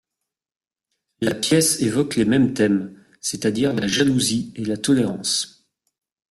La 1.19 1.35
pièce 1.35 1.79
évoque 1.83 2.15
les 2.15 2.25
mêmes 2.25 2.55
thèmes, 2.55 2.97
c'est-à-dire 3.19 3.75
la 3.75 3.85
jalousie 3.85 4.51
et 4.55 4.65
la 4.65 4.75
tolérance. 4.75 5.67